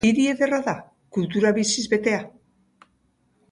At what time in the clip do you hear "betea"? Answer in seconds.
1.93-2.25